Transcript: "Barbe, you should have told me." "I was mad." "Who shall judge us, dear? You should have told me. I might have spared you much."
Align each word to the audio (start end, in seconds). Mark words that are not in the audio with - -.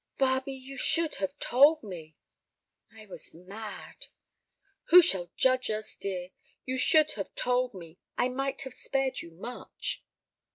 "Barbe, 0.17 0.47
you 0.47 0.77
should 0.77 1.17
have 1.17 1.37
told 1.37 1.83
me." 1.83 2.15
"I 2.91 3.05
was 3.05 3.35
mad." 3.35 4.07
"Who 4.85 4.99
shall 5.03 5.29
judge 5.37 5.69
us, 5.69 5.95
dear? 5.95 6.31
You 6.65 6.79
should 6.79 7.11
have 7.11 7.35
told 7.35 7.75
me. 7.75 7.99
I 8.17 8.27
might 8.27 8.63
have 8.63 8.73
spared 8.73 9.21
you 9.21 9.29
much." 9.29 10.03